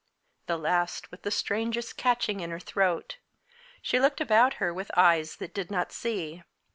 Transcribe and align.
This 0.47 0.57
last 0.57 1.11
with 1.11 1.21
the 1.21 1.29
strangest 1.29 1.95
catching 1.95 2.39
in 2.39 2.49
her 2.49 2.59
throat. 2.59 3.19
She 3.83 3.99
looked 3.99 4.19
about 4.19 4.55
her 4.55 4.73
with 4.73 4.89
eyes 4.97 5.35
that 5.35 5.53
did 5.53 5.69
not 5.69 5.91
see. 5.91 6.41